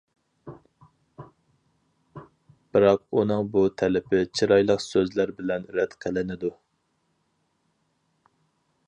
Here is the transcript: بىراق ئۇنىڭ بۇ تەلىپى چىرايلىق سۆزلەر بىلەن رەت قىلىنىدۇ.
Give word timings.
بىراق 2.77 3.03
ئۇنىڭ 3.15 3.51
بۇ 3.57 3.63
تەلىپى 3.83 4.23
چىرايلىق 4.39 4.83
سۆزلەر 4.87 5.35
بىلەن 5.43 5.69
رەت 5.79 5.97
قىلىنىدۇ. 6.07 6.53